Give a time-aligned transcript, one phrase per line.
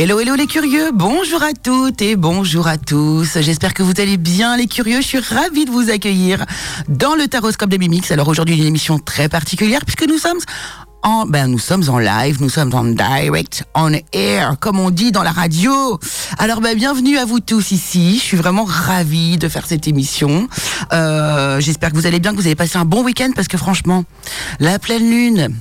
[0.00, 3.36] Hello, hello les curieux, bonjour à toutes et bonjour à tous.
[3.40, 5.00] J'espère que vous allez bien les curieux.
[5.00, 6.46] Je suis ravie de vous accueillir
[6.88, 8.12] dans le Taroscope de Mimix.
[8.12, 10.38] Alors aujourd'hui une émission très particulière puisque nous sommes
[11.02, 15.10] en, ben nous sommes en live, nous sommes en direct, on air, comme on dit
[15.10, 15.98] dans la radio.
[16.38, 18.18] Alors ben bienvenue à vous tous ici.
[18.18, 20.46] Je suis vraiment ravie de faire cette émission.
[20.92, 23.58] Euh, J'espère que vous allez bien, que vous avez passé un bon week-end parce que
[23.58, 24.04] franchement,
[24.60, 25.56] la pleine lune,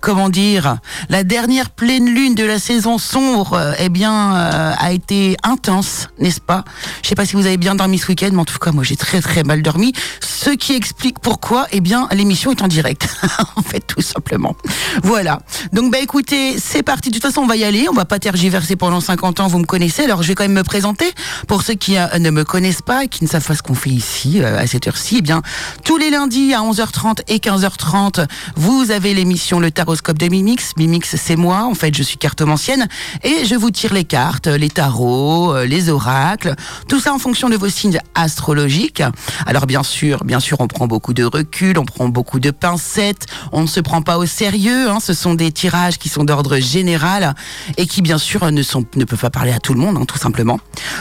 [0.00, 0.78] comment dire,
[1.08, 6.08] la dernière pleine lune de la saison sombre, euh, eh bien, euh, a été intense,
[6.18, 6.64] n'est-ce pas?
[7.02, 8.84] Je sais pas si vous avez bien dormi ce week-end, mais en tout cas, moi,
[8.84, 9.92] j'ai très très mal dormi.
[10.20, 13.08] Ce qui explique pourquoi, eh bien, l'émission est en direct.
[13.56, 14.56] en fait, tout simplement.
[15.02, 15.40] Voilà.
[15.72, 17.10] Donc, bah, écoutez, c'est parti.
[17.10, 17.86] De toute façon, on va y aller.
[17.90, 19.48] On va pas tergiverser pendant 50 ans.
[19.48, 20.04] Vous me connaissez.
[20.04, 21.10] Alors, je vais quand même me présenter
[21.46, 23.90] pour ceux qui euh, ne me connaissent pas qui ne savent pas ce qu'on fait
[23.90, 25.16] ici à cette heure-ci.
[25.18, 25.42] Eh bien,
[25.84, 30.72] tous les lundis à 11h30 et 15h30, vous avez l'émission Taroscope de Mimix.
[30.76, 31.64] Mimix, c'est moi.
[31.64, 32.88] En fait, je suis cartomancienne
[33.22, 36.54] et je vous tire les cartes, les tarots, euh, les oracles,
[36.88, 39.02] tout ça en fonction de vos signes astrologiques.
[39.46, 43.26] Alors, bien sûr, bien sûr, on prend beaucoup de recul, on prend beaucoup de pincettes,
[43.52, 44.90] on ne se prend pas au sérieux.
[44.90, 44.98] Hein.
[45.00, 47.34] Ce sont des tirages qui sont d'ordre général
[47.76, 50.04] et qui, bien sûr, ne sont ne peuvent pas parler à tout le monde, hein,
[50.06, 50.58] tout simplement.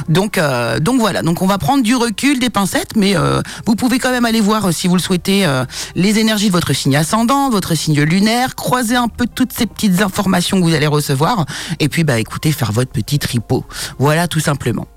[0.10, 1.22] Donc, euh, donc voilà.
[1.22, 4.42] Donc, on va prendre du recul, des pincettes, mais euh, vous pouvez quand même aller
[4.42, 8.02] voir, euh, si vous le souhaitez, euh, les énergies de votre signe ascendant, votre signe
[8.02, 11.46] lunaire, croiser un peu toutes ces petites informations que vous allez recevoir,
[11.80, 13.64] et puis, bah, écoutez, faire votre petit tripot.
[14.00, 14.88] Voilà, tout simplement.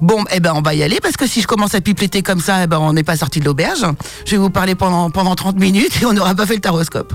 [0.00, 2.40] Bon, eh ben on va y aller parce que si je commence à pipléter comme
[2.40, 3.84] ça, eh ben on n'est pas sorti de l'auberge.
[4.24, 7.14] Je vais vous parler pendant pendant 30 minutes et on n'aura pas fait le taroscope.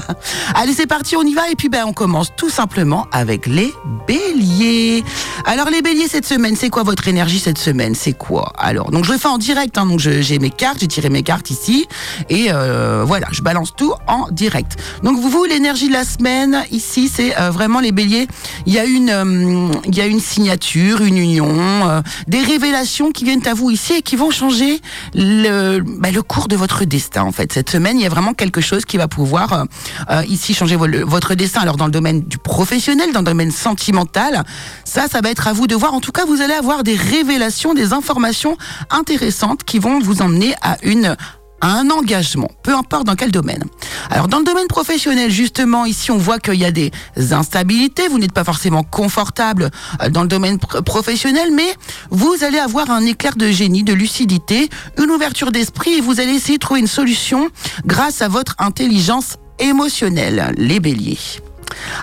[0.54, 3.72] Allez, c'est parti, on y va et puis ben on commence tout simplement avec les
[4.06, 5.04] béliers.
[5.44, 7.94] Alors les béliers cette semaine, c'est quoi votre énergie cette semaine?
[7.94, 8.52] C'est quoi?
[8.58, 11.22] Alors, donc je le fais en direct hein, donc j'ai mes cartes, j'ai tiré mes
[11.22, 11.86] cartes ici
[12.28, 14.76] et euh, voilà, je balance tout en direct.
[15.02, 18.28] Donc vous, vous l'énergie de la semaine ici, c'est euh, vraiment les béliers,
[18.66, 21.48] il y a une euh, il y a une signature, une union,
[21.90, 24.80] euh, des révélations qui viennent à vous ici et qui vont changer
[25.14, 27.52] le, bah, le cours de votre destin en fait.
[27.52, 29.64] Cette semaine, il y a vraiment quelque chose qui va pouvoir euh,
[30.10, 31.60] euh, ici changer votre destin.
[31.60, 34.44] Alors dans le domaine du professionnel, dans le domaine sentimental,
[34.84, 35.94] ça, ça va être à vous de voir.
[35.94, 38.56] En tout cas, vous allez avoir des révélations, des informations
[38.90, 41.16] intéressantes qui vont vous emmener à une
[41.60, 43.64] un engagement, peu importe dans quel domaine.
[44.10, 46.90] Alors dans le domaine professionnel, justement, ici on voit qu'il y a des
[47.32, 49.70] instabilités, vous n'êtes pas forcément confortable
[50.02, 51.74] euh, dans le domaine pr- professionnel, mais
[52.10, 54.68] vous allez avoir un éclair de génie, de lucidité,
[54.98, 57.48] une ouverture d'esprit et vous allez essayer de trouver une solution
[57.86, 61.18] grâce à votre intelligence émotionnelle, les béliers.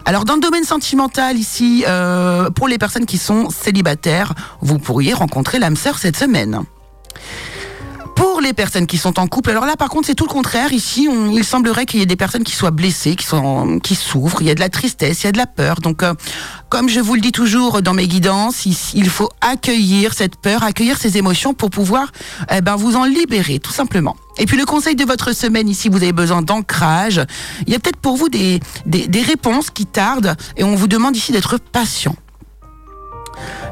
[0.05, 5.13] Alors dans le domaine sentimental ici, euh, pour les personnes qui sont célibataires, vous pourriez
[5.13, 6.61] rencontrer l'âme sœur cette semaine.
[8.17, 10.73] Pour les personnes qui sont en couple, alors là par contre c'est tout le contraire.
[10.73, 13.93] Ici, on- il semblerait qu'il y ait des personnes qui soient blessées, qui sont, qui
[13.95, 14.41] souffrent.
[14.41, 15.81] Il y a de la tristesse, il y a de la peur.
[15.81, 16.13] Donc, euh,
[16.69, 20.63] comme je vous le dis toujours dans mes guidances, ici, il faut accueillir cette peur,
[20.63, 22.11] accueillir ces émotions pour pouvoir,
[22.51, 24.15] eh ben, vous en libérer, tout simplement.
[24.39, 27.21] Et puis le conseil de votre semaine ici, vous avez besoin d'ancrage.
[27.67, 30.87] Il y a peut-être pour vous des, des, des réponses qui tardent et on vous
[30.87, 32.15] demande ici d'être patient.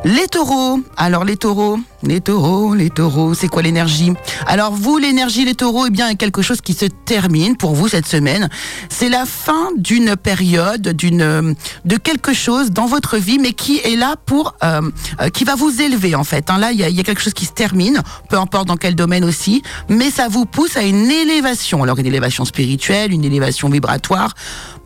[0.07, 0.81] Les taureaux.
[0.97, 4.13] Alors les taureaux, les taureaux, les taureaux, c'est quoi l'énergie?
[4.45, 8.05] Alors vous, l'énergie, les taureaux, eh bien, quelque chose qui se termine pour vous cette
[8.05, 8.47] semaine.
[8.89, 11.53] C'est la fin d'une période, d'une, euh,
[11.85, 14.81] de quelque chose dans votre vie, mais qui est là pour, euh,
[15.21, 16.51] euh, qui va vous élever en fait.
[16.51, 16.59] hein.
[16.59, 19.23] Là, il y, y a quelque chose qui se termine, peu importe dans quel domaine
[19.23, 21.81] aussi, mais ça vous pousse à une élévation.
[21.81, 24.35] Alors une élévation spirituelle, une élévation vibratoire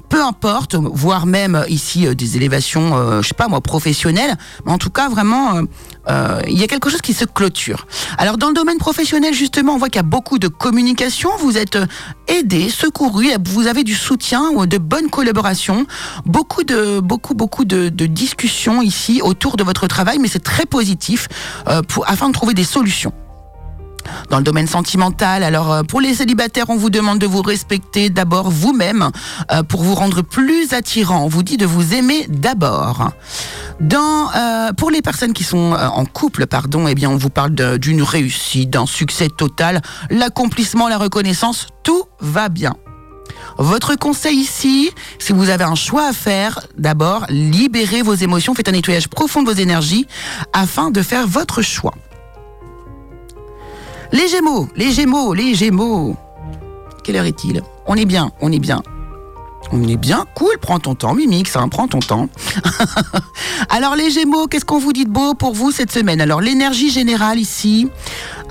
[0.10, 4.36] peu importe, voire même euh, ici euh, des élévations, euh, je sais pas moi, professionnelles,
[4.66, 5.62] mais en tout cas vraiment,
[6.10, 7.86] euh, il y a quelque chose qui se clôture.
[8.18, 11.58] Alors dans le domaine professionnel justement, on voit qu'il y a beaucoup de communication, vous
[11.58, 11.78] êtes
[12.28, 15.86] aidé, secouru, vous avez du soutien, ou de bonnes collaborations,
[16.26, 20.66] beaucoup de beaucoup beaucoup de, de discussions ici autour de votre travail, mais c'est très
[20.66, 21.28] positif
[21.88, 23.14] pour afin de trouver des solutions
[24.30, 25.44] dans le domaine sentimental.
[25.44, 29.10] Alors euh, pour les célibataires, on vous demande de vous respecter d'abord vous-même
[29.52, 31.24] euh, pour vous rendre plus attirant.
[31.24, 33.12] On vous dit de vous aimer d'abord.
[33.80, 37.30] Dans euh, pour les personnes qui sont euh, en couple, pardon, eh bien on vous
[37.30, 42.76] parle d'une réussite, d'un succès total, l'accomplissement, la reconnaissance, tout va bien.
[43.58, 48.70] Votre conseil ici, si vous avez un choix à faire, d'abord, libérez vos émotions, faites
[48.70, 50.08] un nettoyage profond de vos énergies
[50.54, 51.94] afin de faire votre choix.
[54.12, 56.16] Les Gémeaux, les Gémeaux, les Gémeaux.
[57.04, 57.62] Quelle heure est-il?
[57.86, 58.82] On est bien, on est bien.
[59.72, 62.28] On est bien, cool, prends ton temps, Mimix, hein, prends ton temps.
[63.70, 66.22] Alors les Gémeaux, qu'est-ce qu'on vous dit de beau pour vous cette semaine?
[66.22, 67.88] Alors l'énergie générale ici,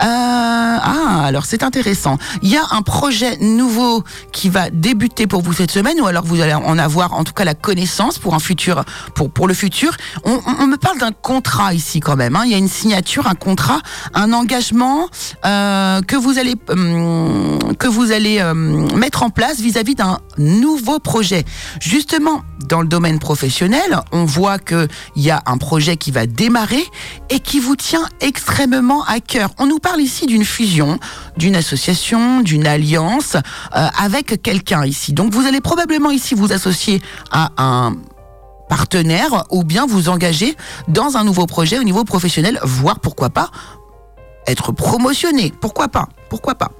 [0.00, 2.18] ah, alors c'est intéressant.
[2.42, 6.24] Il y a un projet nouveau qui va débuter pour vous cette semaine, ou alors
[6.24, 8.84] vous allez en avoir en tout cas la connaissance pour un futur,
[9.14, 9.96] pour pour le futur.
[10.24, 12.36] On, me parle d'un contrat ici quand même.
[12.36, 12.42] Hein.
[12.44, 13.80] Il y a une signature, un contrat,
[14.14, 15.08] un engagement
[15.44, 20.98] euh, que vous allez hum, que vous allez hum, mettre en place vis-à-vis d'un nouveau
[20.98, 21.44] projet.
[21.80, 26.26] Justement, dans le domaine professionnel, on voit que il y a un projet qui va
[26.26, 26.84] démarrer
[27.30, 29.50] et qui vous tient extrêmement à cœur.
[29.58, 30.98] On ici d'une fusion,
[31.36, 35.12] d'une association, d'une alliance euh, avec quelqu'un ici.
[35.12, 37.00] Donc vous allez probablement ici vous associer
[37.30, 37.96] à un
[38.68, 40.54] partenaire ou bien vous engager
[40.88, 43.50] dans un nouveau projet au niveau professionnel, voire pourquoi pas
[44.46, 45.52] être promotionné.
[45.60, 46.08] Pourquoi pas?
[46.28, 46.70] Pourquoi pas?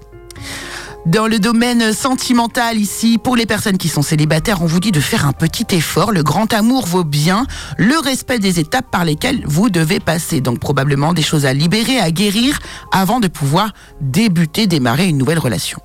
[1.07, 5.01] Dans le domaine sentimental ici, pour les personnes qui sont célibataires, on vous dit de
[5.01, 6.13] faire un petit effort.
[6.13, 7.47] Le grand amour vaut bien
[7.79, 10.41] le respect des étapes par lesquelles vous devez passer.
[10.41, 12.59] Donc probablement des choses à libérer, à guérir
[12.93, 15.81] avant de pouvoir débuter, démarrer une nouvelle relation.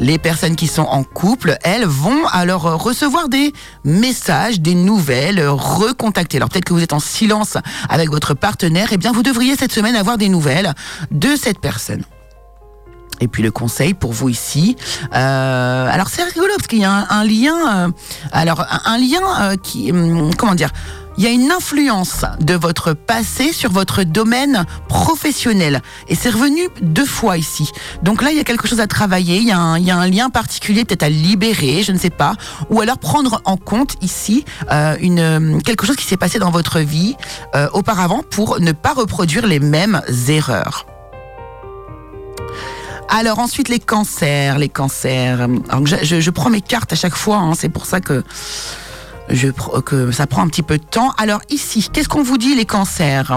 [0.00, 3.52] Les personnes qui sont en couple, elles, vont alors recevoir des
[3.84, 6.38] messages, des nouvelles, recontacter.
[6.38, 7.56] Alors peut-être que vous êtes en silence
[7.88, 10.74] avec votre partenaire, eh bien vous devriez cette semaine avoir des nouvelles
[11.10, 12.04] de cette personne.
[13.22, 14.76] Et puis le conseil pour vous ici.
[15.14, 17.86] Euh, alors c'est rigolo parce qu'il y a un, lien.
[17.86, 17.88] Euh,
[18.32, 20.70] alors un, lien euh, qui, hum, comment dire,
[21.16, 25.82] il y a une influence de votre passé sur votre domaine professionnel.
[26.08, 27.70] Et c'est revenu deux fois ici.
[28.02, 30.84] Donc là, il y a quelque chose à travailler, il y a un, lien particulier
[30.84, 32.34] peut-être à libérer, je ne sais pas.
[32.70, 37.14] Ou alors prendre en compte ici quelque chose qui s'est passé dans votre vie
[37.74, 40.86] auparavant pour ne pas reproduire les mêmes erreurs.
[43.08, 45.46] Alors ensuite les cancers, les cancers.
[45.84, 48.22] je, prends mes cartes à chaque fois, hein, c'est pour ça que
[49.32, 49.48] je,
[49.84, 51.12] que ça prend un petit peu de temps.
[51.18, 53.36] Alors ici, qu'est-ce qu'on vous dit les cancers?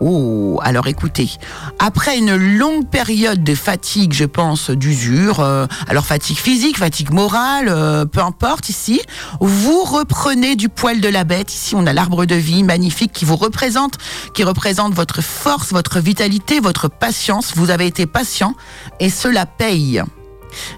[0.00, 1.30] Oh, alors écoutez,
[1.78, 7.68] après une longue période de fatigue, je pense, d'usure, euh, alors fatigue physique, fatigue morale,
[7.68, 9.00] euh, peu importe ici,
[9.40, 11.52] vous reprenez du poil de la bête.
[11.52, 13.94] Ici, on a l'arbre de vie magnifique qui vous représente,
[14.34, 17.52] qui représente votre force, votre vitalité, votre patience.
[17.56, 18.54] Vous avez été patient
[19.00, 20.02] et cela paye.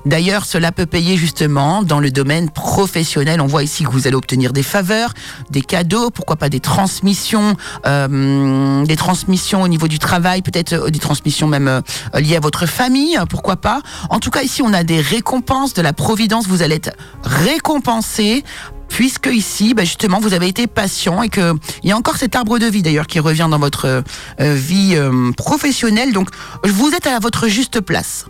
[0.06, 3.40] D'ailleurs, cela peut payer justement dans le domaine professionnel.
[3.40, 5.12] On voit ici que vous allez obtenir des faveurs,
[5.50, 10.90] des cadeaux, pourquoi pas des transmissions, euh, des transmissions au niveau du travail, peut-être euh,
[10.90, 11.80] des transmissions même euh,
[12.20, 13.80] liées à votre famille, pourquoi pas.
[14.10, 16.46] En tout cas, ici, on a des récompenses de la providence.
[16.46, 16.92] Vous allez être
[17.22, 18.44] récompensé
[18.88, 22.34] puisque ici, bah, justement, vous avez été patient et que il y a encore cet
[22.36, 24.02] arbre de vie d'ailleurs qui revient dans votre
[24.38, 24.98] vie
[25.36, 26.12] professionnelle.
[26.12, 26.30] Donc,
[26.64, 28.24] vous êtes à votre juste place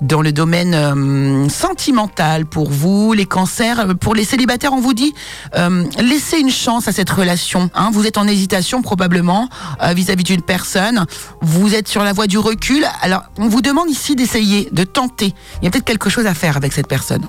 [0.00, 4.94] dans le domaine euh, sentimental pour vous, les cancers, euh, pour les célibataires, on vous
[4.94, 5.14] dit
[5.56, 7.70] euh, laissez une chance à cette relation.
[7.74, 7.90] Hein.
[7.92, 9.48] Vous êtes en hésitation probablement
[9.94, 11.06] vis-à-vis d'une personne.
[11.40, 12.84] Vous êtes sur la voie du recul.
[13.00, 15.34] Alors, on vous demande ici d'essayer, de tenter.
[15.60, 17.26] Il y a peut-être quelque chose à faire avec cette personne.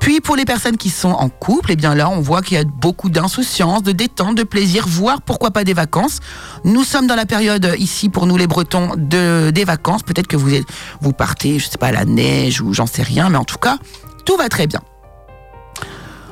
[0.00, 2.60] Puis pour les personnes qui sont en couple, eh bien là, on voit qu'il y
[2.60, 6.20] a beaucoup d'insouciance, de détente, de plaisir, voire pourquoi pas des vacances.
[6.64, 10.02] Nous sommes dans la période ici pour nous les Bretons de des vacances.
[10.02, 10.66] Peut-être que vous êtes,
[11.00, 13.58] vous partez, je sais pas, à la neige ou j'en sais rien, mais en tout
[13.58, 13.78] cas,
[14.24, 14.80] tout va très bien.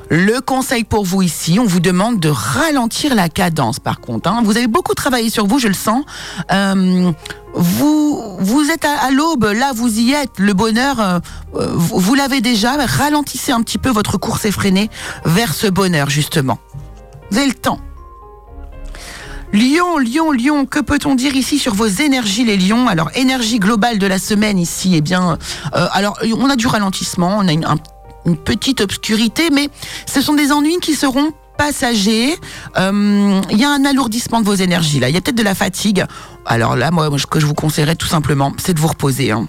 [0.09, 4.27] Le conseil pour vous ici, on vous demande de ralentir la cadence par contre.
[4.27, 4.41] Hein.
[4.43, 6.03] Vous avez beaucoup travaillé sur vous, je le sens.
[6.51, 7.11] Euh,
[7.53, 11.19] vous, vous êtes à, l'aube, là vous y êtes, le bonheur, euh,
[11.55, 12.75] euh, vous, l'avez déjà.
[12.83, 14.89] Ralentissez un petit peu votre course effrénée
[15.25, 16.57] vers ce bonheur justement.
[17.29, 17.79] Vous avez le temps.
[19.53, 22.87] Lion, Lion, Lion, que peut-on dire ici sur vos énergies les lions?
[22.87, 25.39] Alors énergie globale de la semaine ici, eh bien,
[25.71, 27.73] alors on a du ralentissement, on a
[28.25, 29.69] une petite obscurité, mais
[30.05, 32.35] ce sont des ennuis qui seront passagers.
[32.77, 35.09] Euh, il y a un alourdissement de vos énergies là.
[35.09, 36.05] Il y a peut-être de la fatigue.
[36.45, 39.31] Alors là, moi, ce que je vous conseillerais tout simplement, c'est de vous reposer.
[39.31, 39.47] Hein.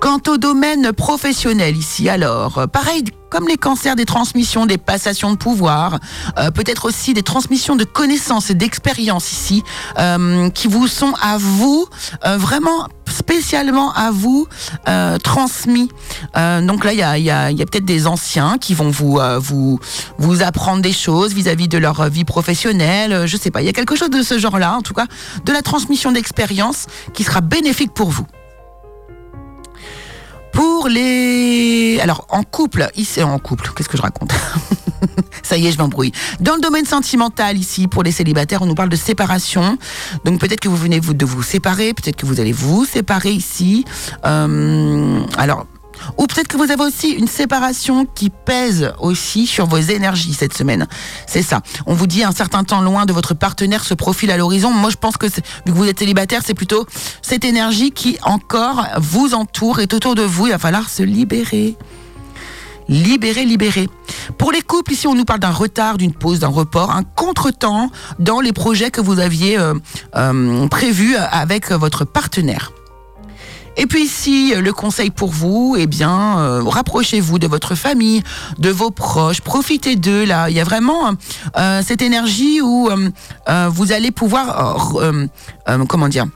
[0.00, 5.32] Quant au domaine professionnel ici, alors, euh, pareil, comme les cancers des transmissions, des passations
[5.32, 5.98] de pouvoir,
[6.38, 9.64] euh, peut-être aussi des transmissions de connaissances et d'expériences ici,
[9.98, 11.86] euh, qui vous sont à vous,
[12.24, 14.46] vraiment spécialement à vous,
[15.24, 15.88] transmis.
[16.34, 19.18] donc là, il y a, y a, y a peut-être des anciens qui vont vous,
[19.38, 19.80] vous,
[20.18, 23.70] vous apprendre des choses vis-à-vis -vis de leur vie professionnelle, je sais pas, il y
[23.70, 25.06] a quelque chose de ce genre-là, en tout cas,
[25.44, 28.26] de la transmission d'expérience qui sera bénéfique pour vous.
[30.58, 32.00] Pour les...
[32.02, 34.32] Alors, en couple, ici, en couple, qu'est-ce que je raconte?
[35.44, 36.10] Ça y est, je m'embrouille.
[36.40, 39.78] Dans le domaine sentimental, ici, pour les célibataires, on nous parle de séparation.
[40.24, 43.84] Donc peut-être que vous venez de vous séparer, peut-être que vous allez vous séparer ici.
[44.26, 45.68] Euh, alors,
[46.16, 50.56] Ou peut-être que vous avez aussi une séparation qui pèse aussi sur vos énergies cette
[50.56, 50.86] semaine.
[51.26, 51.62] C'est ça.
[51.86, 54.70] On vous dit un certain temps loin de votre partenaire se profile à l'horizon.
[54.70, 56.86] Moi, je pense que vu que vous êtes célibataire, c'est plutôt
[57.22, 60.46] cette énergie qui encore vous entoure, est autour de vous.
[60.46, 61.76] Il va falloir se libérer.
[62.88, 63.88] Libérer, libérer.
[64.38, 67.90] Pour les couples, ici, on nous parle d'un retard, d'une pause, d'un report, un contretemps
[68.18, 69.74] dans les projets que vous aviez euh,
[70.16, 72.72] euh, prévus avec votre partenaire.
[73.80, 78.24] Et puis ici, le conseil pour vous, eh bien, euh, rapprochez-vous de votre famille,
[78.58, 80.24] de vos proches, profitez d'eux.
[80.24, 81.12] Là, il y a vraiment
[81.56, 84.84] euh, cette énergie où euh, vous allez pouvoir,
[85.88, 86.26] comment dire,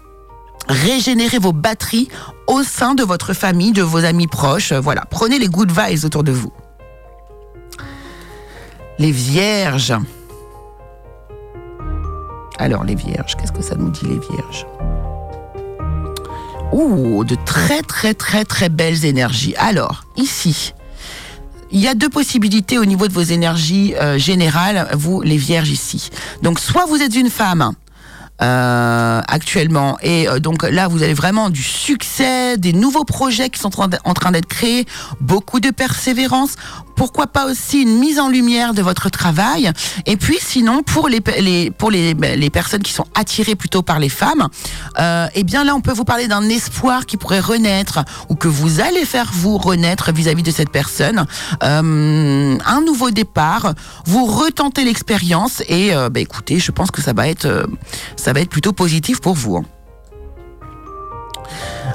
[0.69, 2.09] régénérer vos batteries
[2.47, 4.73] au sein de votre famille, de vos amis proches.
[4.73, 6.53] Voilà, prenez les good vibes autour de vous.
[9.01, 9.95] Les vierges.
[12.59, 14.65] Alors les vierges, qu'est-ce que ça nous dit les vierges?
[16.73, 19.55] Ouh, de très très très très belles énergies.
[19.57, 20.73] Alors, ici,
[21.71, 25.71] il y a deux possibilités au niveau de vos énergies euh, générales, vous les vierges
[25.71, 26.11] ici.
[26.43, 27.73] Donc, soit vous êtes une femme
[28.43, 29.99] euh, actuellement.
[30.03, 34.15] Et euh, donc là, vous avez vraiment du succès, des nouveaux projets qui sont en
[34.15, 34.87] train d'être créés,
[35.21, 36.57] beaucoup de persévérance.
[36.97, 39.71] Pourquoi pas aussi une mise en lumière de votre travail
[40.07, 43.83] Et puis sinon, pour les, les pour les, ben, les personnes qui sont attirées plutôt
[43.83, 44.49] par les femmes,
[44.99, 48.49] euh, eh bien là, on peut vous parler d'un espoir qui pourrait renaître ou que
[48.49, 51.27] vous allez faire vous renaître vis-à-vis de cette personne.
[51.63, 57.13] Euh, un nouveau départ, vous retentez l'expérience et euh, ben, écoutez, je pense que ça
[57.13, 57.65] va être euh,
[58.33, 59.57] va être plutôt positif pour vous.
[59.57, 59.65] Hein.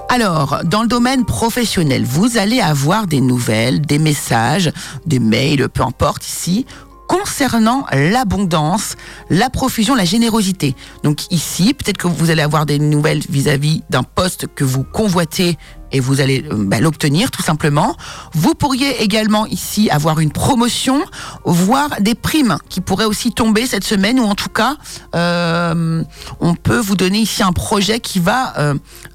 [0.10, 4.72] Alors, dans le domaine professionnel, vous allez avoir des nouvelles, des messages,
[5.06, 6.66] des mails, peu importe ici,
[7.08, 8.96] concernant l'abondance,
[9.30, 10.76] la profusion, la générosité.
[11.04, 15.58] Donc ici, peut-être que vous allez avoir des nouvelles vis-à-vis d'un poste que vous convoitez
[15.92, 17.96] et vous allez euh, bah, l'obtenir tout simplement.
[18.34, 21.04] Vous pourriez également ici avoir une promotion,
[21.46, 24.76] voire des primes qui pourraient aussi tomber cette semaine ou en tout cas,
[25.16, 26.04] euh,
[26.40, 28.54] on peut vous donner ici un projet qui va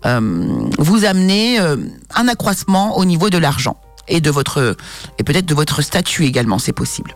[0.05, 3.77] euh, vous amener un accroissement au niveau de l'argent
[4.09, 7.15] et et peut-être de votre statut également, c'est possible.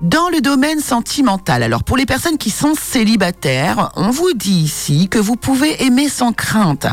[0.00, 5.08] Dans le domaine sentimental, alors pour les personnes qui sont célibataires, on vous dit ici
[5.10, 6.86] que vous pouvez aimer sans crainte.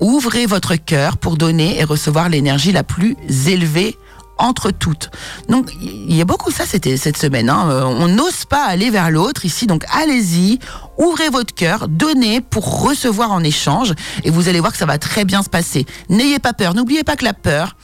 [0.00, 3.16] Ouvrez votre cœur pour donner et recevoir l'énergie la plus
[3.46, 3.96] élevée
[4.36, 5.10] entre toutes.
[5.48, 7.50] Donc il y a beaucoup ça cette semaine.
[7.50, 7.70] Hein.
[7.70, 10.58] Euh, on n'ose pas aller vers l'autre ici, donc allez-y,
[10.98, 14.98] ouvrez votre cœur, donnez pour recevoir en échange, et vous allez voir que ça va
[14.98, 15.86] très bien se passer.
[16.08, 16.74] N'ayez pas peur.
[16.74, 17.76] N'oubliez pas que la peur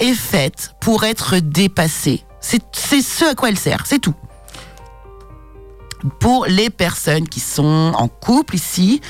[0.00, 2.24] est faite pour être dépassée.
[2.40, 2.62] C'est
[3.02, 4.14] ce à quoi elle sert, c'est tout.
[6.20, 9.00] Pour les personnes qui sont en couple ici,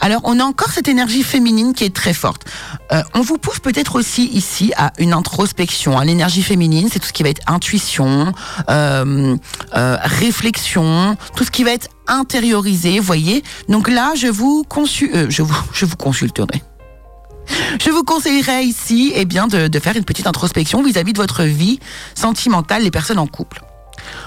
[0.00, 2.46] alors on a encore cette énergie féminine qui est très forte.
[2.90, 6.00] Euh, on vous pousse peut-être aussi ici à une introspection.
[6.00, 8.32] L'énergie féminine, c'est tout ce qui va être intuition,
[8.70, 9.36] euh,
[9.76, 13.44] euh, réflexion, tout ce qui va être intériorisé, voyez.
[13.68, 16.62] Donc là, je vous, je vous, je vous consulterai.
[17.80, 21.78] Je vous conseillerais ici eh bien, de, faire une petite introspection vis-à-vis de votre vie
[22.14, 23.62] sentimentale, les personnes en couple.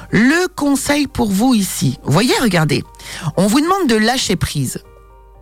[0.10, 2.84] Le conseil pour vous ici, voyez, regardez,
[3.38, 4.80] on vous demande de lâcher prise.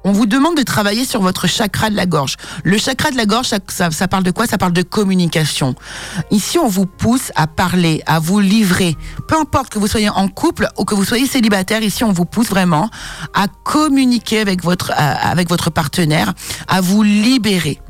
[0.03, 2.37] On vous demande de travailler sur votre chakra de la gorge.
[2.63, 4.47] Le chakra de la gorge, ça, ça, parle de quoi?
[4.47, 5.75] Ça parle de communication.
[6.31, 8.95] Ici, on vous pousse à parler, à vous livrer.
[9.27, 12.25] Peu importe que vous soyez en couple ou que vous soyez célibataire, ici, on vous
[12.25, 12.89] pousse vraiment
[13.33, 16.33] à communiquer avec votre, avec votre partenaire,
[16.67, 17.81] à vous libérer.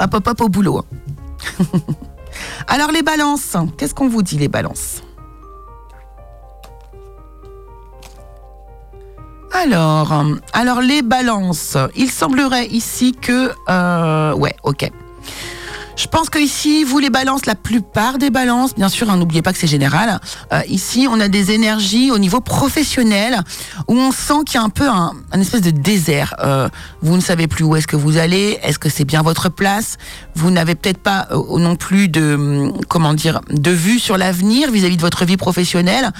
[0.00, 0.84] Hop, hop, hop au boulot.
[2.66, 5.02] Alors les balances, qu'est-ce qu'on vous dit les balances?
[9.54, 11.76] Alors, euh, alors les balances.
[11.94, 14.90] Il semblerait ici que, euh, ouais, ok.
[15.96, 19.42] Je pense que ici, vous les balances, la plupart des balances, bien sûr, hein, n'oubliez
[19.42, 20.18] pas que c'est général.
[20.52, 23.38] Euh, ici, on a des énergies au niveau professionnel
[23.86, 26.34] où on sent qu'il y a un peu un, espèce de désert.
[27.00, 29.98] vous ne savez plus où est-ce que vous allez, est-ce que c'est bien votre place?
[30.34, 34.96] Vous n'avez peut-être pas non plus de, hum, comment dire, de vue sur l'avenir vis-à-vis
[34.96, 36.10] de votre vie professionnelle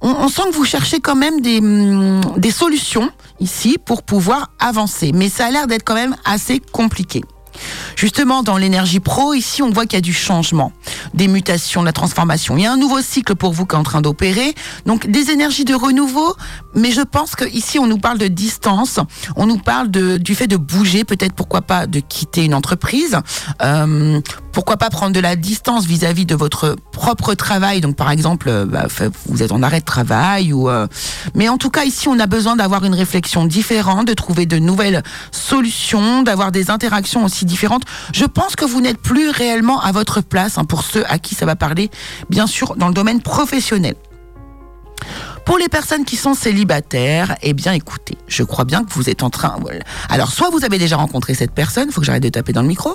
[0.00, 5.12] on, sent que vous cherchez quand même des, hum, des solutions ici pour pouvoir avancer.
[5.14, 7.22] Mais ça a l'air d'être quand même assez compliqué.
[7.96, 10.72] Justement, dans l'énergie pro, ici, on voit qu'il y a du changement,
[11.14, 12.56] des mutations, de la transformation.
[12.56, 14.54] Il y a un nouveau cycle pour vous qui est en train d'opérer.
[14.86, 16.34] Donc, des énergies de renouveau.
[16.74, 19.00] Mais je pense que ici, on nous parle de distance.
[19.36, 23.18] On nous parle de, du fait de bouger, peut-être pourquoi pas de quitter une entreprise.
[23.62, 24.20] Euh,
[24.52, 27.80] pourquoi pas prendre de la distance vis-à-vis de votre propre travail?
[27.80, 28.86] Donc par exemple, euh, bah,
[29.26, 30.68] vous êtes en arrêt de travail ou.
[30.68, 30.86] Euh,
[31.34, 34.58] mais en tout cas ici, on a besoin d'avoir une réflexion différente, de trouver de
[34.58, 37.82] nouvelles solutions, d'avoir des interactions aussi différentes.
[38.12, 41.34] Je pense que vous n'êtes plus réellement à votre place hein, pour ceux à qui
[41.34, 41.90] ça va parler,
[42.28, 43.94] bien sûr, dans le domaine professionnel.
[45.50, 49.24] Pour les personnes qui sont célibataires, eh bien écoutez, je crois bien que vous êtes
[49.24, 49.58] en train...
[50.08, 52.68] Alors soit vous avez déjà rencontré cette personne, faut que j'arrête de taper dans le
[52.68, 52.94] micro,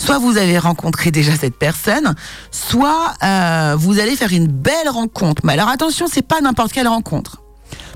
[0.00, 2.16] soit vous avez rencontré déjà cette personne,
[2.50, 5.42] soit euh, vous allez faire une belle rencontre.
[5.44, 7.40] Mais alors attention, c'est pas n'importe quelle rencontre.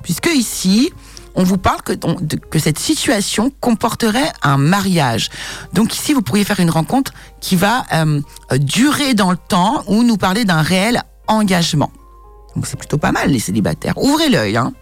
[0.04, 0.92] Puisque ici,
[1.34, 5.30] on vous parle que, que cette situation comporterait un mariage.
[5.72, 8.20] Donc ici, vous pourriez faire une rencontre qui va euh,
[8.52, 11.90] durer dans le temps ou nous parler d'un réel engagement.
[12.56, 13.96] Donc c'est plutôt pas mal les célibataires.
[13.98, 14.56] Ouvrez l'œil.
[14.56, 14.72] Hein.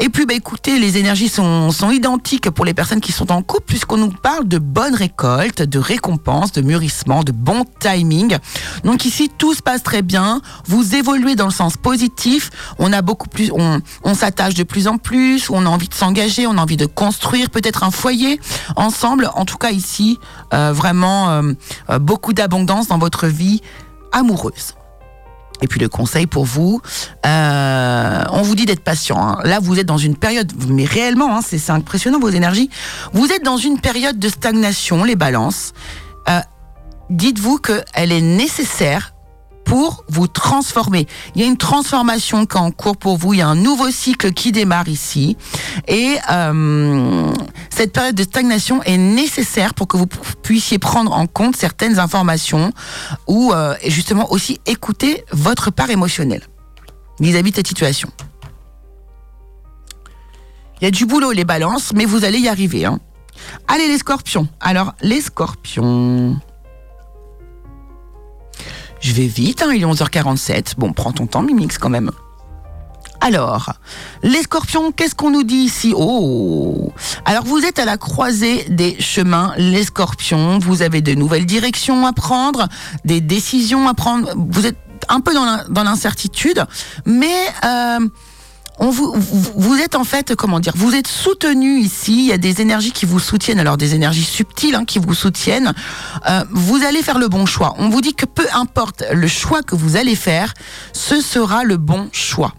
[0.00, 3.64] Et puis, bah, écoutez, les énergies sont, identiques pour les personnes qui sont en couple,
[3.66, 8.38] puisqu'on nous parle de bonnes récoltes, de récompenses, de mûrissement, de bon timing.
[8.84, 10.40] Donc ici, tout se passe très bien.
[10.66, 12.50] Vous évoluez dans le sens positif.
[12.78, 15.50] On a beaucoup plus, on s'attache de plus en plus.
[15.50, 18.40] On a envie de s'engager, on a envie de construire peut-être un foyer
[18.76, 19.28] ensemble.
[19.34, 20.18] En tout cas, ici,
[20.54, 21.52] euh, vraiment euh,
[21.90, 23.62] euh, beaucoup d'abondance dans votre vie
[24.12, 24.74] amoureuse.
[25.60, 26.80] Et puis le conseil pour vous,
[27.26, 29.20] euh, on vous dit d'être patient.
[29.20, 29.38] Hein.
[29.44, 32.70] Là, vous êtes dans une période, mais réellement, hein, c'est impressionnant vos énergies.
[33.12, 35.72] Vous êtes dans une période de stagnation, les balances.
[36.28, 36.40] Euh,
[37.10, 39.14] Dites-vous qu'elle est nécessaire
[39.68, 41.06] pour vous transformer.
[41.34, 43.54] Il y a une transformation qui est en cours pour vous, il y a un
[43.54, 45.36] nouveau cycle qui démarre ici.
[45.86, 47.30] Et euh,
[47.68, 50.06] cette période de stagnation est nécessaire pour que vous
[50.42, 52.72] puissiez prendre en compte certaines informations
[53.26, 56.42] ou euh, justement aussi écouter votre part émotionnelle
[57.20, 58.08] vis-à-vis de cette situation.
[60.80, 62.86] Il y a du boulot, les balances, mais vous allez y arriver.
[62.86, 63.00] Hein.
[63.66, 64.48] Allez, les scorpions.
[64.60, 66.40] Alors, les scorpions.
[69.00, 70.74] Je vais vite, hein, il est 11h47.
[70.76, 72.10] Bon, prends ton temps, Mimix, quand même.
[73.20, 73.72] Alors,
[74.22, 75.92] les scorpions, qu'est-ce qu'on nous dit ici?
[75.96, 76.92] Oh
[77.24, 80.58] Alors, vous êtes à la croisée des chemins, les scorpions.
[80.58, 82.68] Vous avez de nouvelles directions à prendre,
[83.04, 84.30] des décisions à prendre.
[84.36, 84.78] Vous êtes
[85.08, 86.64] un peu dans l'incertitude,
[87.06, 87.34] mais...
[87.64, 88.08] Euh,
[88.80, 92.12] vous êtes en fait, comment dire, vous êtes soutenu ici.
[92.12, 95.14] Il y a des énergies qui vous soutiennent, alors des énergies subtiles hein, qui vous
[95.14, 95.72] soutiennent.
[96.28, 97.74] Euh, vous allez faire le bon choix.
[97.78, 100.54] On vous dit que peu importe le choix que vous allez faire,
[100.92, 102.54] ce sera le bon choix.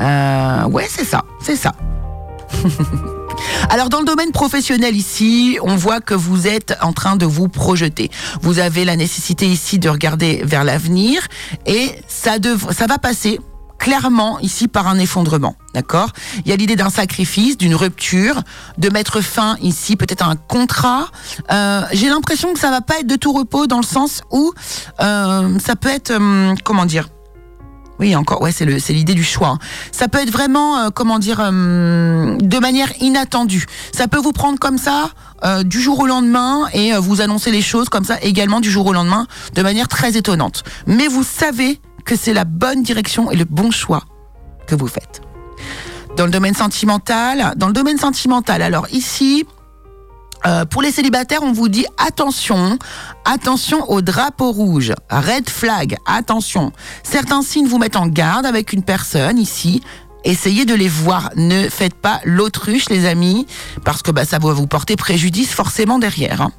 [0.00, 1.72] Euh, ouais, c'est ça, c'est ça.
[3.70, 7.48] Alors dans le domaine professionnel ici, on voit que vous êtes en train de vous
[7.48, 8.10] projeter.
[8.40, 11.26] Vous avez la nécessité ici de regarder vers l'avenir
[11.66, 12.32] et ça,
[12.70, 13.40] ça va passer
[13.82, 16.10] clairement ici par un effondrement, d'accord?
[16.44, 18.40] Il y a l'idée d'un sacrifice, d'une rupture,
[18.78, 21.08] de mettre fin ici peut-être à un contrat.
[21.50, 24.52] Euh, J'ai l'impression que ça va pas être de tout repos dans le sens où
[25.00, 27.08] euh, ça peut être, euh, comment dire?
[27.98, 29.48] Oui, encore, ouais, c'est l'idée du choix.
[29.48, 29.58] Hein.
[29.90, 33.66] Ça peut être vraiment, comment dire, de manière inattendue.
[33.92, 35.10] Ça peut vous prendre comme ça
[35.64, 38.92] du jour au lendemain et vous annoncer les choses comme ça également du jour au
[38.92, 40.64] lendemain de manière très étonnante.
[40.88, 44.04] Mais vous savez que c'est la bonne direction et le bon choix
[44.66, 45.20] que vous faites.
[46.16, 49.46] Dans le domaine sentimental, dans le domaine sentimental, alors ici,
[50.44, 52.78] euh, pour les célibataires, on vous dit attention,
[53.24, 56.72] attention au drapeau rouge, red flag, attention.
[57.02, 59.82] Certains signes vous mettent en garde avec une personne ici.
[60.24, 61.30] Essayez de les voir.
[61.36, 63.46] Ne faites pas l'autruche, les amis,
[63.84, 66.42] parce que bah, ça va vous porter préjudice forcément derrière.
[66.42, 66.52] Hein.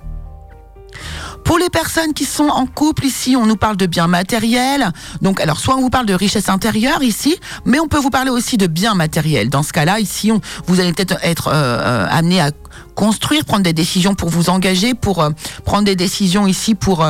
[1.43, 4.91] Pour les personnes qui sont en couple ici, on nous parle de biens matériels.
[5.21, 8.29] Donc, alors, soit on vous parle de richesse intérieure ici, mais on peut vous parler
[8.29, 9.49] aussi de biens matériels.
[9.49, 10.32] Dans ce cas-là, ici,
[10.67, 12.51] vous allez peut-être être, euh, euh, amené à
[12.95, 15.29] construire, prendre des décisions pour vous engager, pour euh,
[15.65, 17.06] prendre des décisions ici pour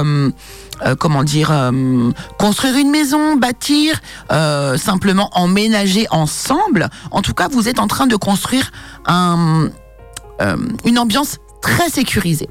[0.99, 1.71] comment dire
[2.37, 4.01] construire une maison, bâtir,
[4.77, 6.89] simplement emménager ensemble.
[7.11, 8.71] En tout cas, vous êtes en train de construire
[9.05, 9.69] un,
[10.85, 12.49] une ambiance très sécurisée.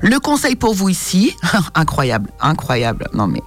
[0.00, 1.36] Le conseil pour vous ici,
[1.74, 3.08] incroyable, incroyable.
[3.14, 3.42] Non mais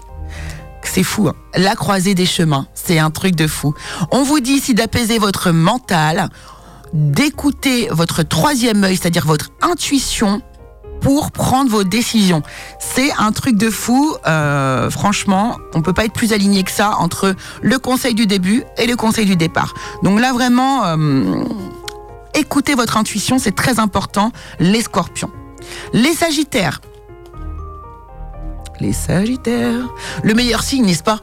[0.84, 1.28] c'est fou.
[1.28, 1.34] Hein.
[1.56, 3.74] La croisée des chemins, c'est un truc de fou.
[4.12, 6.30] On vous dit ici d'apaiser votre mental,
[6.94, 10.42] d'écouter votre troisième œil, c'est-à-dire votre intuition
[11.02, 12.44] pour prendre vos décisions.
[12.80, 14.16] C'est un truc de fou.
[14.26, 18.64] Euh, franchement, on peut pas être plus aligné que ça entre le conseil du début
[18.78, 19.74] et le conseil du départ.
[20.02, 21.44] Donc là, vraiment, euh,
[22.36, 24.32] écoutez votre intuition, c'est très important.
[24.60, 25.32] Les scorpions.
[25.94, 26.82] Les Sagittaires.
[28.80, 29.88] Les Sagittaires.
[30.24, 31.20] Le meilleur signe, n'est-ce pas?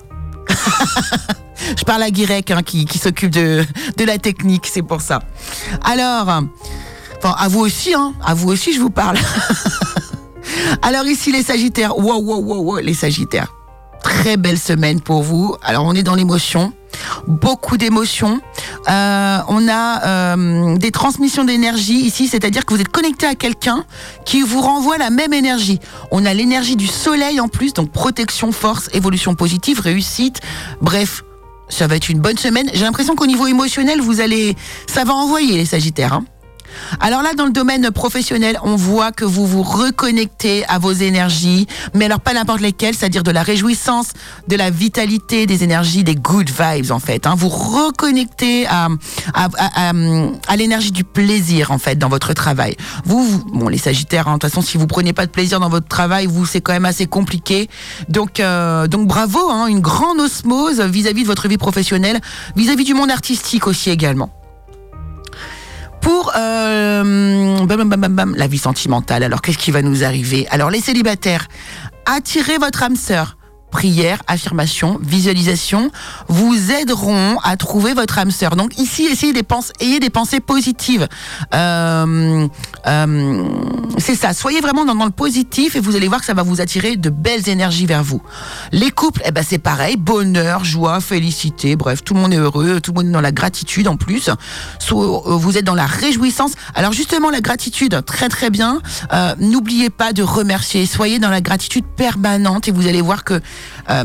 [1.76, 3.64] Je parle à Guirec hein, qui, s'occupe de,
[3.98, 5.20] la technique, c'est pour ça.
[5.84, 6.28] Alors,
[7.22, 8.14] à vous aussi, hein.
[8.24, 9.18] À vous aussi, je vous parle.
[10.82, 11.96] Alors ici, les Sagittaires.
[11.98, 13.54] Wow, wow, wow, wow, les Sagittaires.
[14.02, 15.54] Très belle semaine pour vous.
[15.62, 16.72] Alors, on est dans l'émotion
[17.26, 18.40] beaucoup d'émotions.
[18.88, 23.84] Euh, on a euh, des transmissions d'énergie ici, c'est-à-dire que vous êtes connecté à quelqu'un
[24.24, 25.80] qui vous renvoie la même énergie.
[26.10, 30.40] On a l'énergie du soleil en plus, donc protection, force, évolution positive, réussite.
[30.80, 31.22] Bref,
[31.68, 32.70] ça va être une bonne semaine.
[32.72, 36.14] J'ai l'impression qu'au niveau émotionnel, vous allez, ça va envoyer les Sagittaires.
[36.14, 36.24] Hein.
[37.00, 41.66] Alors là, dans le domaine professionnel, on voit que vous vous reconnectez à vos énergies,
[41.94, 44.08] mais alors pas n'importe lesquelles, c'est-à-dire de la réjouissance,
[44.48, 47.26] de la vitalité, des énergies, des good vibes en fait.
[47.26, 47.34] Hein.
[47.36, 48.88] Vous reconnectez à,
[49.34, 52.76] à, l'énergie du plaisir en fait dans votre travail.
[53.04, 55.68] Vous, bon les Sagittaires, hein, de toute façon, si vous prenez pas de plaisir dans
[55.68, 57.68] votre travail, vous c'est quand même assez compliqué.
[58.08, 62.20] Donc euh, donc bravo, hein, une grande osmose vis-à-vis de votre vie professionnelle,
[62.56, 64.39] vis à -vis du monde artistique aussi également
[66.00, 67.66] pour euh,
[68.36, 69.22] la vie sentimentale.
[69.22, 70.46] Alors qu'est-ce qui va nous arriver?
[70.50, 71.48] Alors les célibataires,
[72.06, 73.36] attirez votre âme sœur
[73.70, 75.90] prière, affirmation, visualisation
[76.28, 78.56] vous aideront à trouver votre âme sœur.
[78.56, 81.08] Donc ici, essayez des pensées, ayez des pensées positives.
[81.54, 82.46] Euh,
[82.86, 83.44] euh,
[83.98, 84.32] c'est ça.
[84.32, 87.10] Soyez vraiment dans, le positif et vous allez voir que ça va vous attirer de
[87.10, 88.22] belles énergies vers vous.
[88.72, 91.76] Les couples, eh ben c'est pareil, bonheur, joie, félicité.
[91.76, 94.28] Bref, tout le monde est heureux, tout le monde est dans la gratitude en plus.
[94.28, 94.34] Euh,
[94.90, 96.52] vous êtes dans la réjouissance.
[96.74, 98.80] Alors justement, la gratitude, très très bien.
[99.38, 100.86] N'oubliez pas de remercier.
[100.86, 103.40] Soyez dans la gratitude permanente et vous allez voir que
[103.90, 104.04] euh,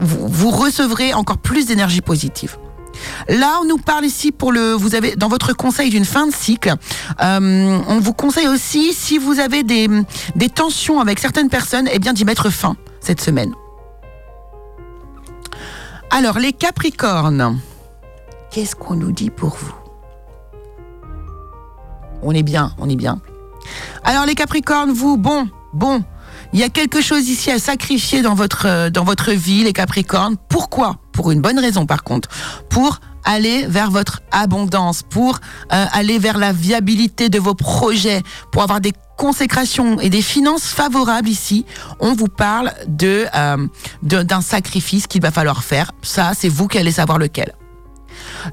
[0.00, 2.56] vous, recevrez encore plus d'énergie positive.
[3.28, 4.72] Là, on nous parle ici pour le.
[4.72, 6.74] Vous avez dans votre conseil d'une fin de cycle.
[7.22, 9.88] Euh, on vous conseille aussi, si vous avez des,
[10.34, 13.52] des tensions avec certaines personnes, eh bien d'y mettre fin cette semaine.
[16.10, 17.60] Alors, les Capricornes,
[18.50, 19.74] qu'est-ce qu'on nous dit pour vous?
[22.22, 23.20] On est bien, on est bien.
[24.04, 26.02] Alors, les Capricornes, vous, bon, bon,
[26.52, 29.72] il y a quelque chose ici à sacrifier dans votre, euh, dans votre vie, les
[29.72, 30.36] Capricornes.
[30.48, 30.96] Pourquoi?
[31.12, 32.28] Pour une bonne raison, par contre.
[32.70, 35.38] Pour aller vers votre abondance, pour
[35.72, 40.68] euh, aller vers la viabilité de vos projets, pour avoir des consécrations et des finances
[40.68, 41.66] favorables ici,
[42.00, 43.66] on vous parle de euh,
[44.02, 45.92] d'un sacrifice qu'il va falloir faire.
[46.02, 47.52] Ça, c'est vous qui allez savoir lequel.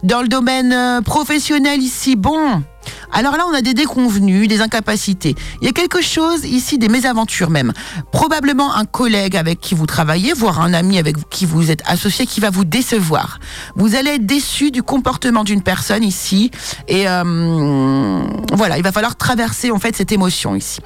[0.03, 2.63] Dans le domaine professionnel ici, bon,
[3.11, 5.35] alors là, on a des déconvenus, des incapacités.
[5.61, 7.71] Il y a quelque chose ici, des mésaventures même.
[8.11, 12.25] Probablement un collègue avec qui vous travaillez, voire un ami avec qui vous êtes associé,
[12.25, 13.39] qui va vous décevoir.
[13.75, 16.51] Vous allez être déçu du comportement d'une personne ici.
[16.87, 18.21] Et euh,
[18.53, 20.79] voilà, il va falloir traverser en fait cette émotion ici.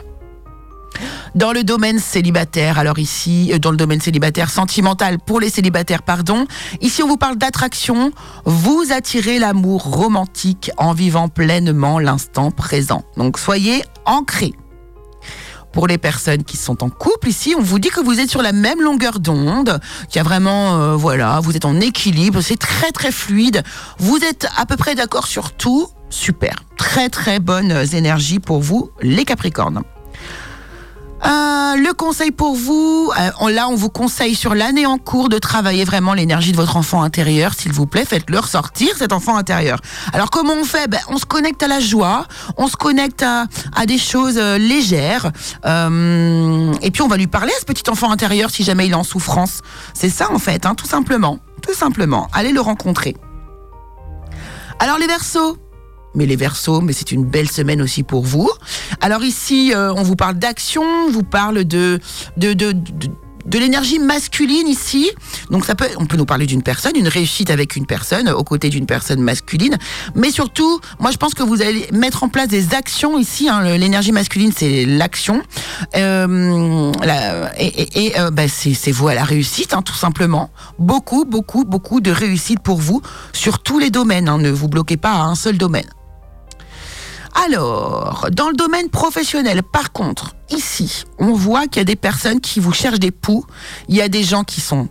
[1.35, 6.03] Dans le domaine célibataire, alors ici, euh, dans le domaine célibataire sentimental pour les célibataires,
[6.03, 6.45] pardon,
[6.81, 8.11] ici on vous parle d'attraction,
[8.45, 13.03] vous attirez l'amour romantique en vivant pleinement l'instant présent.
[13.17, 14.53] Donc soyez ancrés.
[15.71, 18.41] Pour les personnes qui sont en couple, ici, on vous dit que vous êtes sur
[18.41, 22.57] la même longueur d'onde, qu'il y a vraiment, euh, voilà, vous êtes en équilibre, c'est
[22.57, 23.63] très très fluide,
[23.99, 26.55] vous êtes à peu près d'accord sur tout, super.
[26.75, 29.83] Très très bonnes énergies pour vous, les Capricornes.
[31.25, 35.37] Euh, le conseil pour vous, euh, là on vous conseille sur l'année en cours de
[35.37, 39.79] travailler vraiment l'énergie de votre enfant intérieur, s'il vous plaît, faites-le ressortir cet enfant intérieur.
[40.13, 40.89] Alors comment on fait?
[40.89, 43.47] Ben, On se connecte à la joie, on se connecte à,
[43.85, 45.31] des choses euh, légères,
[45.65, 48.95] et puis on va lui parler à ce petit enfant intérieur si jamais il est
[48.95, 49.59] en souffrance.
[49.93, 52.29] C'est ça en fait, hein, tout simplement, tout simplement.
[52.31, 53.15] Allez le rencontrer.
[54.79, 55.57] Alors les versos,
[56.19, 58.51] mais les versos, mais c'est une belle semaine aussi pour vous.
[58.99, 61.99] Alors ici, euh, on vous parle d'action, on vous parle de,
[62.35, 62.73] de, de,
[63.45, 65.09] de l'énergie masculine ici.
[65.49, 68.43] Donc ça peut, on peut nous parler d'une personne, une réussite avec une personne, aux
[68.43, 69.77] côtés d'une personne masculine.
[70.13, 73.47] Mais surtout, moi je pense que vous allez mettre en place des actions ici.
[73.47, 73.77] Hein.
[73.77, 75.41] L'énergie masculine, c'est l'action.
[75.95, 76.91] Euh,
[77.57, 80.49] et, euh, bah, c'est vous à la réussite, hein, tout simplement.
[80.77, 83.01] Beaucoup, beaucoup, beaucoup de réussite pour vous
[83.31, 84.27] sur tous les domaines.
[84.27, 84.37] Hein.
[84.37, 85.87] Ne vous bloquez pas à un seul domaine.
[87.35, 92.41] Alors, dans le domaine professionnel, par contre, ici, on voit qu'il y a des personnes
[92.41, 93.45] qui vous cherchent des poux.
[93.87, 94.89] Il y a des gens qui sont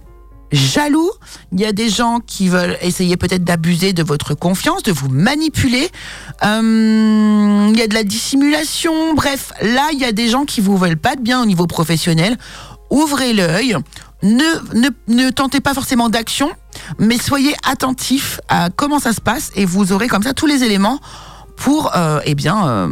[0.53, 1.11] jaloux.
[1.53, 5.09] Il y a des gens qui veulent essayer peut-être d'abuser de votre confiance, de vous
[5.09, 5.90] manipuler.
[6.44, 9.14] Euh, il y a de la dissimulation.
[9.14, 11.66] Bref, là, il y a des gens qui vous veulent pas de bien au niveau
[11.66, 12.37] professionnel.
[12.90, 13.77] Ouvrez l'œil.
[14.22, 14.42] Ne,
[14.74, 16.51] ne, ne tentez pas forcément d'action,
[16.98, 20.64] mais soyez attentif à comment ça se passe et vous aurez comme ça tous les
[20.64, 20.98] éléments
[21.59, 22.88] pour, euh, eh euh,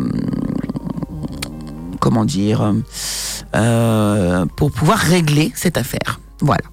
[2.00, 2.74] comment dire,
[3.54, 6.20] euh, pour pouvoir régler cette affaire.
[6.40, 6.64] Voilà.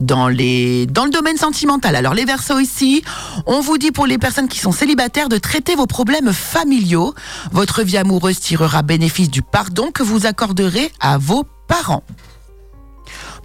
[0.00, 1.94] dans dans le domaine sentimental.
[1.94, 3.04] Alors les versos ici,
[3.46, 7.14] on vous dit pour les personnes qui sont célibataires de traiter vos problèmes familiaux.
[7.52, 12.02] Votre vie amoureuse tirera bénéfice du pardon que vous accorderez à vos parents.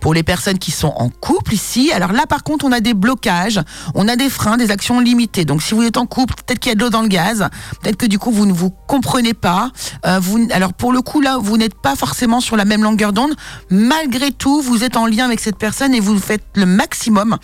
[0.02, 2.94] Pour les personnes qui sont en couple ici, alors là par contre on a des
[2.94, 3.60] blocages,
[3.96, 5.46] on a des freins, des actions limitées.
[5.46, 7.50] Donc si vous êtes en couple, peut-être qu'il y a de l'eau dans le gaz,
[7.82, 9.72] peut-être que du coup vous ne vous comprenez pas.
[10.06, 13.14] Euh, vous, alors pour le coup là, vous n'êtes pas forcément sur la même longueur
[13.14, 13.34] d'onde.
[13.70, 17.38] Malgré tout, vous êtes en lien avec cette personne et vous faites le maximum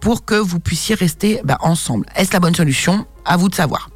[0.00, 2.06] pour que vous puissiez rester bah, ensemble.
[2.16, 3.06] Est-ce la bonne solution?
[3.24, 3.88] À vous de savoir.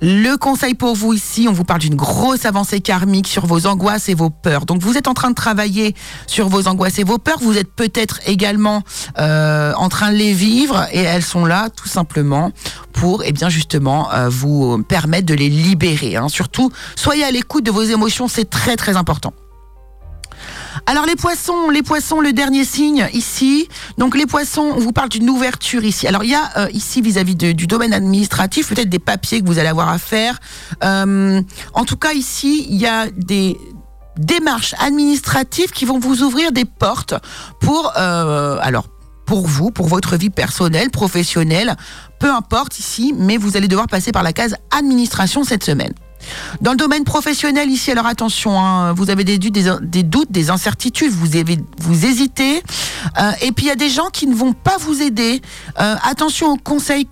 [0.00, 4.08] Le conseil pour vous ici, on vous parle d'une grosse avancée karmique sur vos angoisses
[4.08, 4.64] et vos peurs.
[4.64, 5.94] Donc vous êtes en train de travailler
[6.26, 7.38] sur vos angoisses et vos peurs.
[7.40, 8.82] Vous êtes peut-être également
[9.18, 12.52] euh, en train de les vivre et elles sont là tout simplement
[12.92, 16.16] pour, eh bien justement, euh, vous permettre de les libérer.
[16.16, 16.28] Hein.
[16.28, 19.32] Surtout, soyez à l'écoute de vos émotions, c'est très très important.
[20.86, 23.68] Alors les poissons, les poissons, le dernier signe ici.
[23.96, 26.06] Donc les poissons, on vous parle d'une ouverture ici.
[26.06, 29.58] Alors il y a euh, ici vis-à-vis du domaine administratif peut-être des papiers que vous
[29.58, 30.38] allez avoir à faire.
[30.84, 31.42] Euh,
[31.74, 33.58] en tout cas ici, il y a des
[34.16, 37.14] démarches administratives qui vont vous ouvrir des portes
[37.60, 38.88] pour euh, alors
[39.26, 41.76] pour vous, pour votre vie personnelle, professionnelle,
[42.18, 45.92] peu importe ici, mais vous allez devoir passer par la case administration cette semaine.
[46.60, 51.12] Dans le domaine professionnel ici, alors attention, hein, vous avez des, des, doutes, des incertitudes,
[51.12, 52.62] vous, hésitez,
[53.18, 55.40] euh, et puis il y a des gens qui ne vont pas vous aider.
[55.80, 57.08] Euh, attention aux conseils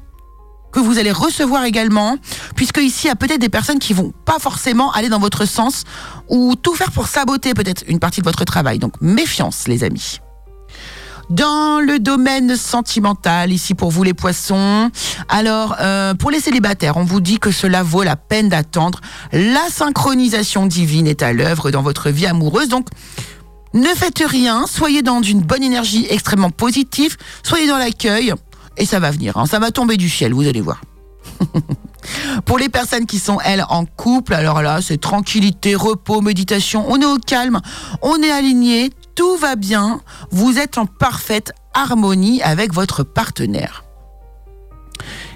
[0.73, 2.17] que vous allez recevoir également,
[2.55, 5.47] puisque ici il y a peut-être des personnes qui vont pas forcément aller dans votre
[5.47, 5.85] sens
[6.29, 8.79] ou tout faire pour saboter peut-être une partie de votre travail.
[8.79, 10.21] Donc méfiance, les amis.
[11.31, 14.91] Dans le domaine sentimental, ici pour vous les poissons,
[15.29, 19.01] alors euh, pour les célibataires, on vous dit que cela vaut la peine d'attendre.
[19.33, 22.87] La synchronisation divine est à l'œuvre dans votre vie amoureuse, donc
[23.75, 28.33] ne faites rien, soyez dans une bonne énergie extrêmement positive, soyez dans l'accueil,
[28.77, 29.47] et ça va venir, hein.
[29.47, 30.81] ça va tomber du ciel, vous allez voir.
[32.45, 37.01] Pour les personnes qui sont, elles, en couple, alors là, c'est tranquillité, repos, méditation, on
[37.01, 37.61] est au calme,
[38.01, 40.01] on est aligné, tout va bien,
[40.31, 43.83] vous êtes en parfaite harmonie avec votre partenaire.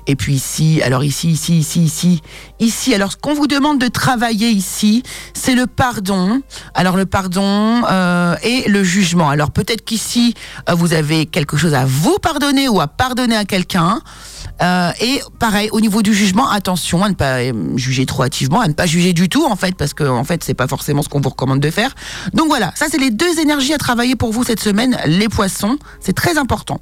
[0.07, 2.23] Et puis ici, alors ici, ici, ici, ici,
[2.59, 2.95] ici.
[2.95, 5.03] Alors ce qu'on vous demande de travailler ici,
[5.35, 6.43] c'est le pardon.
[6.75, 9.29] Alors le pardon euh, et le jugement.
[9.29, 10.35] Alors peut-être qu'ici,
[10.69, 14.01] euh, vous avez quelque chose à vous pardonner ou à pardonner à quelqu'un.
[14.63, 18.61] Euh, et pareil, au niveau du jugement, attention à ne pas euh, juger trop hâtivement,
[18.61, 21.03] à ne pas juger du tout en fait, parce que en fait c'est pas forcément
[21.03, 21.95] ce qu'on vous recommande de faire.
[22.35, 25.79] Donc voilà, ça c'est les deux énergies à travailler pour vous cette semaine, les poissons,
[26.01, 26.81] c'est très important.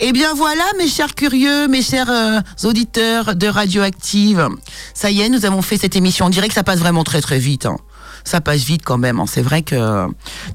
[0.00, 4.48] Eh bien voilà, mes chers curieux, mes chers euh, auditeurs de Radioactive.
[4.94, 6.26] Ça y est, nous avons fait cette émission.
[6.26, 7.66] On dirait que ça passe vraiment très très vite.
[7.66, 7.78] Hein
[8.28, 9.18] ça passe vite quand même.
[9.18, 9.24] Hein.
[9.26, 10.06] C'est vrai que.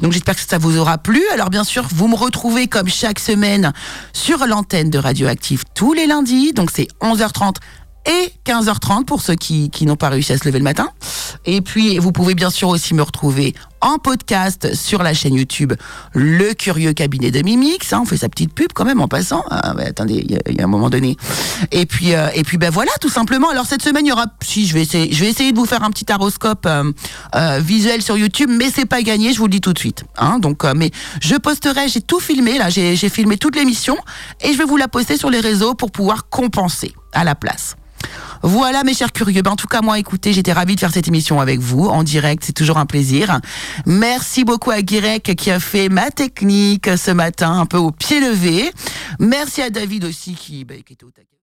[0.01, 1.21] Donc j'espère que ça vous aura plu.
[1.33, 3.73] Alors bien sûr, vous me retrouvez comme chaque semaine
[4.13, 6.53] sur l'antenne de Radioactive tous les lundis.
[6.53, 7.55] Donc c'est 11h30
[8.05, 10.89] et 15h30 pour ceux qui, qui n'ont pas réussi à se lever le matin.
[11.45, 13.53] Et puis, vous pouvez bien sûr aussi me retrouver
[13.83, 15.73] en podcast sur la chaîne YouTube
[16.13, 17.91] Le Curieux Cabinet de Mimix.
[17.91, 19.43] Hein, on fait sa petite pub quand même en passant.
[19.51, 21.17] Ah, attendez, il y, a un moment donné.
[21.71, 23.49] Et puis, euh, et puis ben voilà, tout simplement.
[23.49, 25.65] Alors cette semaine, il y aura, si je vais essayer, je vais essayer de vous
[25.65, 26.91] faire un petit horoscope euh,
[27.35, 30.05] euh, visuel sur YouTube, mais c'est pas gagné, je vous le dis tout de suite.
[30.17, 30.91] Hein, donc, mais
[31.21, 33.97] je posterai, j'ai tout filmé là, j'ai filmé toute l'émission
[34.41, 37.75] et je vais vous la poster sur les réseaux pour pouvoir compenser à la place.
[38.41, 39.41] Voilà mes chers curieux.
[39.41, 42.03] Ben, en tout cas, moi, écoutez, j'étais ravie de faire cette émission avec vous en
[42.03, 42.43] direct.
[42.45, 43.39] C'est toujours un plaisir.
[43.85, 48.19] Merci beaucoup à Guirec qui a fait ma technique ce matin, un peu au pied
[48.19, 48.71] levé.
[49.19, 51.27] Merci à David aussi qui, ben, qui était au taquet.